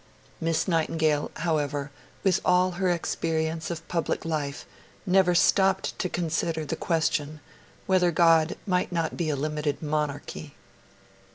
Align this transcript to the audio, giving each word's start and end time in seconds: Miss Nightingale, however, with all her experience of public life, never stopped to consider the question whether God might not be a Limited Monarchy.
Miss 0.39 0.67
Nightingale, 0.67 1.29
however, 1.35 1.91
with 2.23 2.41
all 2.43 2.71
her 2.71 2.89
experience 2.89 3.69
of 3.69 3.87
public 3.87 4.25
life, 4.25 4.65
never 5.05 5.35
stopped 5.35 5.99
to 5.99 6.09
consider 6.09 6.65
the 6.65 6.75
question 6.75 7.39
whether 7.85 8.09
God 8.09 8.57
might 8.65 8.91
not 8.91 9.15
be 9.15 9.29
a 9.29 9.35
Limited 9.35 9.79
Monarchy. 9.83 10.55